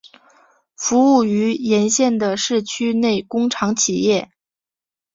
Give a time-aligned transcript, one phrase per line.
[0.75, 4.31] 服务于沿线的市区内工厂企业。